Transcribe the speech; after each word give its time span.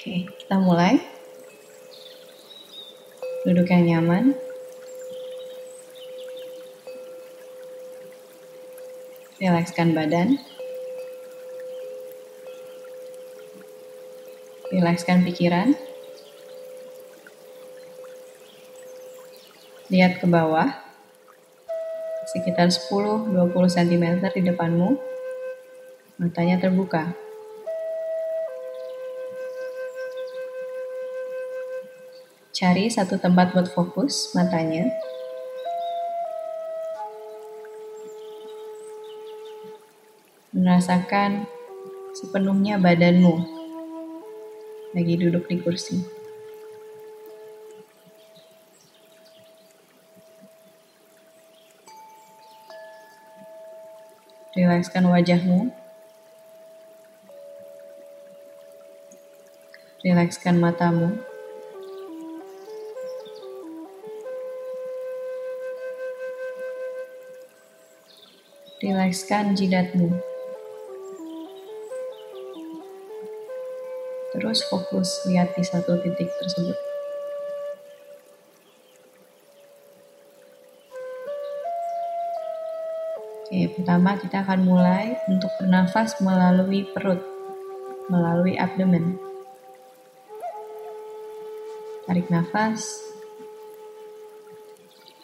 Oke, 0.00 0.24
kita 0.32 0.56
mulai. 0.56 0.96
Duduk 3.44 3.68
yang 3.68 3.84
nyaman. 3.84 4.32
Rilekskan 9.36 9.92
badan. 9.92 10.40
Rilekskan 14.72 15.20
pikiran. 15.20 15.76
Lihat 19.92 20.16
ke 20.16 20.24
bawah. 20.24 20.80
Sekitar 22.32 22.72
10-20 22.72 23.36
cm 23.52 24.04
di 24.32 24.48
depanmu. 24.48 24.96
Matanya 26.16 26.56
terbuka. 26.56 27.29
Cari 32.60 32.92
satu 32.92 33.16
tempat 33.16 33.56
buat 33.56 33.72
fokus 33.72 34.36
matanya. 34.36 34.84
Merasakan 40.52 41.48
sepenuhnya 42.12 42.76
badanmu 42.76 43.40
lagi 44.92 45.14
duduk 45.16 45.48
di 45.48 45.56
kursi. 45.56 46.04
Rilekskan 54.52 55.08
wajahmu. 55.08 55.72
Rilekskan 60.04 60.60
matamu. 60.60 61.29
Rilekskan 68.80 69.52
jidatmu. 69.52 70.08
Terus 74.32 74.64
fokus 74.72 75.20
lihat 75.28 75.52
di 75.52 75.60
satu 75.60 76.00
titik 76.00 76.32
tersebut. 76.40 76.78
Oke, 83.44 83.68
pertama 83.76 84.16
kita 84.16 84.40
akan 84.48 84.64
mulai 84.64 85.12
untuk 85.28 85.52
bernafas 85.60 86.16
melalui 86.24 86.88
perut, 86.96 87.20
melalui 88.08 88.56
abdomen. 88.56 89.20
Tarik 92.08 92.32
nafas, 92.32 92.96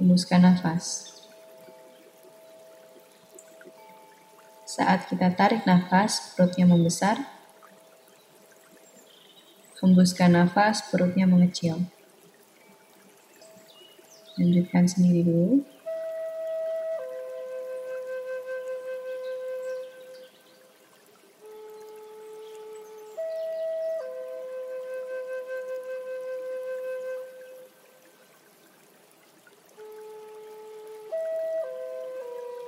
hembuskan 0.00 0.40
nafas. 0.40 1.11
Saat 4.72 5.04
kita 5.04 5.28
tarik 5.36 5.68
nafas, 5.68 6.32
perutnya 6.32 6.64
membesar. 6.64 7.20
Hembuskan 9.84 10.32
nafas, 10.32 10.80
perutnya 10.88 11.28
mengecil. 11.28 11.84
Lanjutkan 14.40 14.88
sendiri 14.88 15.28
dulu. 15.28 15.60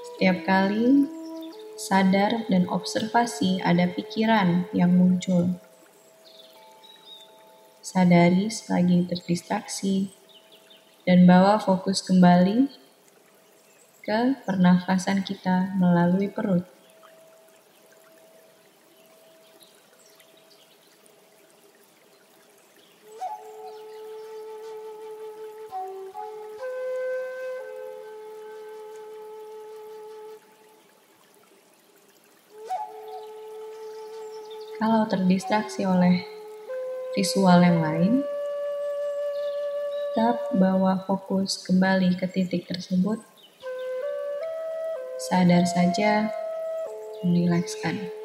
Setiap 0.00 0.48
kali 0.48 1.19
sadar 1.80 2.44
dan 2.52 2.68
observasi 2.68 3.64
ada 3.64 3.88
pikiran 3.88 4.68
yang 4.76 4.92
muncul. 4.92 5.56
Sadari 7.80 8.52
selagi 8.52 9.08
terdistraksi 9.08 10.12
dan 11.08 11.24
bawa 11.24 11.56
fokus 11.56 12.04
kembali 12.04 12.68
ke 14.04 14.44
pernafasan 14.44 15.24
kita 15.24 15.72
melalui 15.80 16.28
perut. 16.28 16.68
Kalau 34.80 35.04
terdistraksi 35.04 35.84
oleh 35.84 36.24
visual 37.12 37.60
yang 37.60 37.84
lain, 37.84 38.24
tetap 40.16 40.40
bawa 40.56 41.04
fokus 41.04 41.60
kembali 41.68 42.16
ke 42.16 42.24
titik 42.24 42.64
tersebut. 42.64 43.20
Sadar 45.28 45.68
saja, 45.68 46.32
merilekskan. 47.20 48.19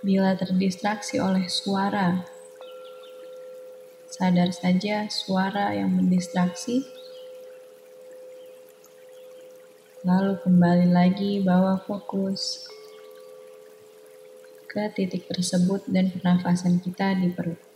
Bila 0.00 0.36
terdistraksi 0.36 1.20
oleh 1.20 1.46
suara. 1.46 2.24
Sadar 4.08 4.50
saja 4.50 5.06
suara 5.12 5.76
yang 5.76 5.92
mendistraksi. 5.92 6.84
Lalu 10.06 10.38
kembali 10.40 10.88
lagi 10.88 11.42
bawa 11.42 11.82
fokus 11.82 12.66
ke 14.64 14.88
titik 14.92 15.28
tersebut 15.28 15.84
dan 15.88 16.12
pernafasan 16.12 16.80
kita 16.80 17.16
di 17.16 17.32
perut. 17.32 17.75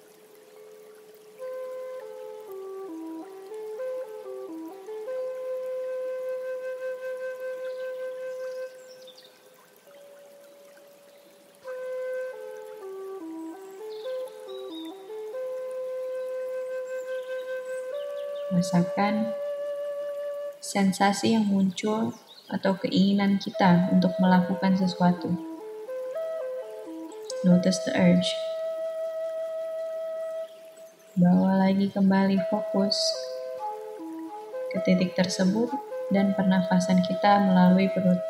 Rasakan 18.61 19.33
sensasi 20.61 21.33
yang 21.33 21.49
muncul 21.49 22.13
atau 22.45 22.77
keinginan 22.77 23.41
kita 23.41 23.89
untuk 23.89 24.13
melakukan 24.21 24.77
sesuatu. 24.77 25.33
Notice 27.41 27.81
the 27.89 27.97
urge. 27.97 28.29
Bawa 31.17 31.57
lagi 31.57 31.89
kembali 31.89 32.37
fokus 32.53 33.01
ke 34.77 34.85
titik 34.85 35.17
tersebut 35.17 35.73
dan 36.13 36.37
pernafasan 36.37 37.01
kita 37.01 37.41
melalui 37.41 37.89
perut. 37.89 38.30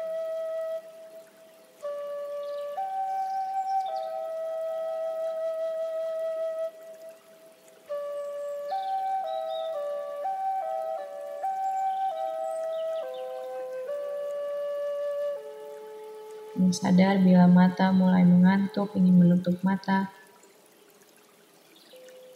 Dan 16.60 16.76
sadar 16.76 17.16
bila 17.24 17.48
mata 17.48 17.88
mulai 17.88 18.20
mengantuk, 18.20 18.92
ingin 18.92 19.16
menutup 19.16 19.56
mata. 19.64 20.12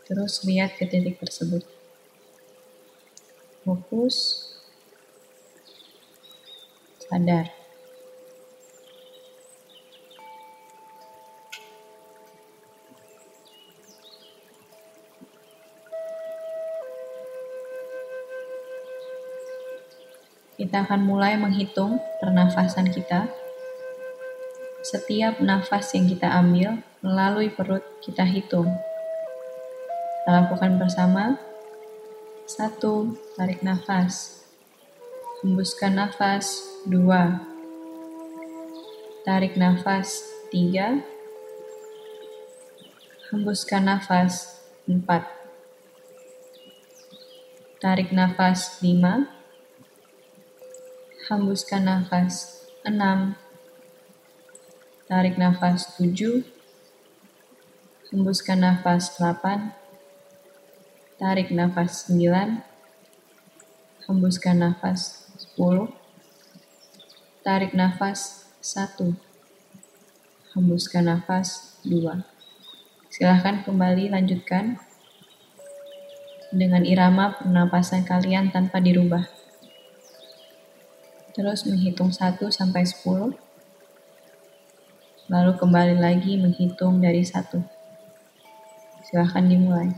Terus 0.08 0.40
lihat 0.48 0.80
ke 0.80 0.88
titik 0.88 1.20
tersebut. 1.20 1.60
Fokus, 3.68 4.48
sadar. 7.04 7.52
Kita 20.56 20.80
akan 20.88 21.00
mulai 21.04 21.36
menghitung 21.36 22.00
pernafasan 22.24 22.88
kita. 22.88 23.43
Setiap 24.84 25.40
nafas 25.40 25.96
yang 25.96 26.04
kita 26.04 26.28
ambil 26.28 26.84
melalui 27.00 27.48
perut, 27.48 27.80
kita 28.04 28.20
hitung. 28.28 28.68
Kita 30.20 30.30
lakukan 30.44 30.76
bersama. 30.76 31.40
Satu, 32.44 33.16
tarik 33.40 33.64
nafas. 33.64 34.44
Hembuskan 35.40 35.96
nafas. 35.96 36.60
Dua. 36.84 37.40
Tarik 39.24 39.56
nafas. 39.56 40.20
Tiga. 40.52 41.00
Hembuskan 43.32 43.88
nafas. 43.88 44.60
Empat. 44.84 45.24
Tarik 47.80 48.12
nafas. 48.12 48.84
Lima 48.84 49.32
hembuskan 51.24 51.88
nafas 51.88 52.68
6 52.84 53.00
tarik 55.04 55.36
nafas 55.36 56.00
7 56.00 56.44
hembuskan 58.08 58.64
nafas 58.64 59.12
8 59.20 59.72
tarik 61.20 61.52
nafas 61.52 62.08
9 62.08 62.64
hembuskan 64.08 64.56
nafas 64.64 65.28
10 65.56 65.92
tarik 67.44 67.76
nafas 67.76 68.48
1 68.64 69.12
hembuskan 70.56 71.04
nafas 71.04 71.76
2 71.84 72.24
silahkan 73.12 73.60
kembali 73.62 74.08
lanjutkan 74.08 74.80
dengan 76.54 76.86
irama 76.86 77.34
pernapasan 77.34 78.06
kalian 78.06 78.54
tanpa 78.54 78.78
dirubah. 78.78 79.26
Terus 81.34 81.66
menghitung 81.66 82.14
1 82.14 82.38
sampai 82.54 82.86
10, 82.86 83.34
lalu 85.28 85.56
kembali 85.56 85.96
lagi 85.96 86.36
menghitung 86.36 87.00
dari 87.00 87.24
1. 87.24 87.60
Silahkan 89.04 89.44
dimulai. 89.44 89.88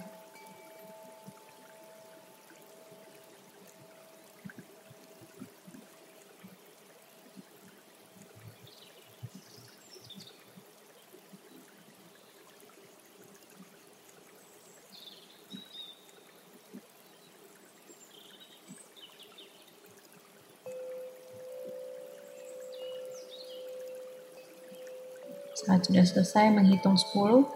Saat 25.57 25.89
sudah 25.89 26.05
selesai 26.05 26.53
menghitung 26.53 27.01
10, 27.01 27.49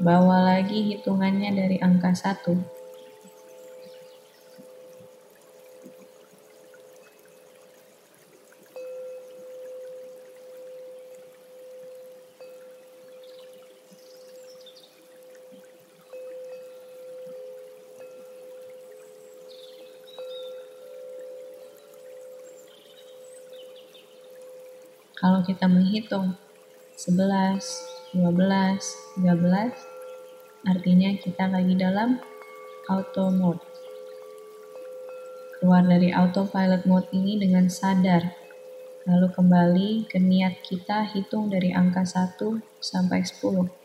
bawa 0.00 0.56
lagi 0.56 0.88
hitungannya 0.88 1.52
dari 1.52 1.76
angka 1.76 2.16
1. 2.16 2.56
Kalau 25.20 25.44
kita 25.44 25.68
menghitung 25.68 26.32
11, 26.94 27.58
12, 28.14 29.18
13, 29.18 29.26
artinya 30.62 31.10
kita 31.18 31.50
lagi 31.50 31.74
dalam 31.74 32.22
auto 32.86 33.34
mode. 33.34 33.58
Keluar 35.58 35.82
dari 35.82 36.14
autopilot 36.14 36.86
mode 36.86 37.10
ini 37.10 37.34
dengan 37.34 37.66
sadar, 37.66 38.22
lalu 39.10 39.26
kembali 39.26 39.90
ke 40.06 40.22
niat 40.22 40.62
kita 40.62 41.02
hitung 41.10 41.50
dari 41.50 41.74
angka 41.74 42.06
1 42.06 42.62
sampai 42.78 43.26
10. 43.26 43.83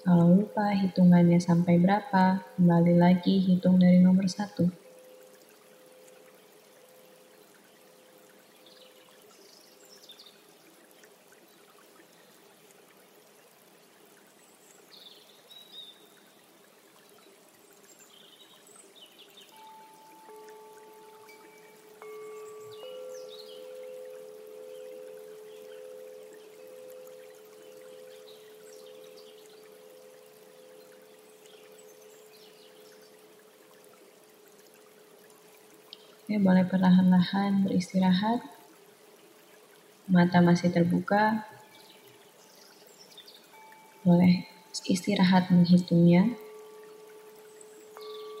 Kalau 0.00 0.32
lupa 0.32 0.72
hitungannya 0.72 1.36
sampai 1.36 1.76
berapa, 1.76 2.40
kembali 2.56 2.96
lagi 2.96 3.36
hitung 3.36 3.76
dari 3.76 4.00
nomor 4.00 4.24
satu. 4.32 4.79
Oke, 36.30 36.38
boleh 36.38 36.62
perlahan-lahan 36.62 37.66
beristirahat. 37.66 38.38
Mata 40.06 40.38
masih 40.38 40.70
terbuka. 40.70 41.42
Boleh 44.06 44.46
istirahat 44.86 45.50
menghitungnya. 45.50 46.30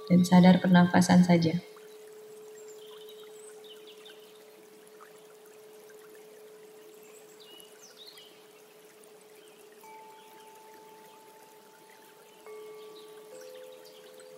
Dan 0.06 0.22
sadar 0.22 0.62
pernafasan 0.62 1.26
saja. 1.26 1.58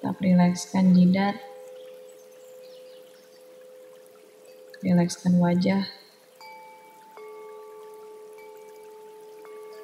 Tetap 0.00 0.16
rilekskan 0.24 0.96
jidat 0.96 1.51
rilekskan 4.82 5.38
wajah, 5.38 5.86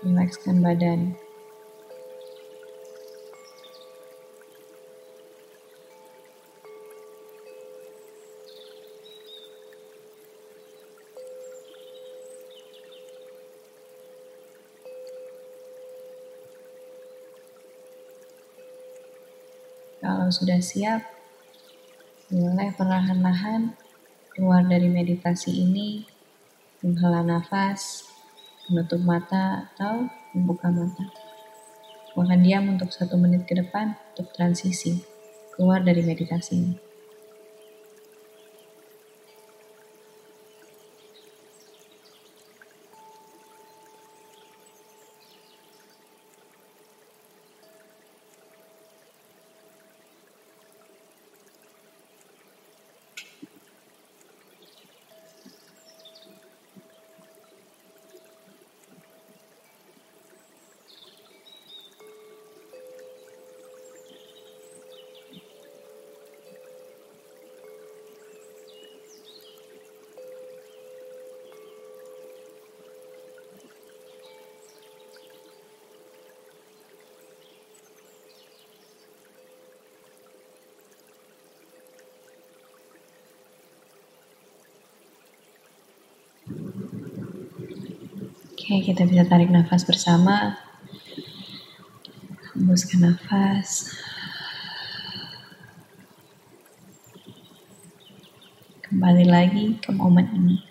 rilekskan 0.03 0.59
badan. 0.59 1.15
Kalau 19.99 20.31
sudah 20.31 20.59
siap, 20.59 21.07
mulai 22.35 22.75
perlahan-lahan 22.75 23.79
Keluar 24.39 24.63
dari 24.71 24.87
meditasi 24.87 25.51
ini, 25.51 26.07
menghela 26.87 27.27
nafas, 27.27 28.07
menutup 28.71 29.03
mata, 29.03 29.67
atau 29.75 30.07
membuka 30.31 30.71
mata. 30.71 31.11
Makan 32.15 32.47
diam 32.47 32.71
untuk 32.71 32.95
satu 32.95 33.19
menit 33.19 33.51
ke 33.51 33.59
depan 33.59 33.99
untuk 34.15 34.31
transisi 34.31 35.03
keluar 35.59 35.83
dari 35.83 36.07
meditasi 36.07 36.55
ini. 36.55 36.88
Oke, 88.69 88.93
kita 88.93 89.09
bisa 89.09 89.25
tarik 89.25 89.49
nafas 89.49 89.81
bersama. 89.81 90.61
Hembuskan 92.53 93.01
nafas. 93.01 93.97
Kembali 98.85 99.25
lagi 99.25 99.73
ke 99.81 99.89
momen 99.89 100.29
ini. 100.37 100.68